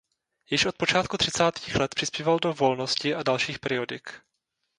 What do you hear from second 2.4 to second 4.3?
Volnosti a dalších periodik.